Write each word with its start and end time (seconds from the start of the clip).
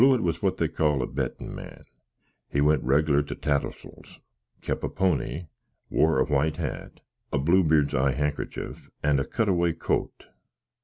Blewitt 0.01 0.23
was 0.23 0.41
what 0.41 0.57
they 0.57 0.67
call 0.67 1.03
a 1.03 1.05
bettin 1.05 1.53
man: 1.53 1.83
he 2.49 2.59
went 2.59 2.83
reglar 2.83 3.21
to 3.21 3.35
Tattlesall's, 3.35 4.17
kep 4.59 4.83
a 4.83 4.89
pony, 4.89 5.45
wore 5.91 6.17
a 6.17 6.25
white 6.25 6.57
hat, 6.57 7.01
a 7.31 7.37
blue 7.37 7.63
berd's 7.63 7.93
eye 7.93 8.13
handkercher, 8.15 8.75
and 9.03 9.19
a 9.19 9.23
cut 9.25 9.47
away 9.47 9.73
coat. 9.73 10.25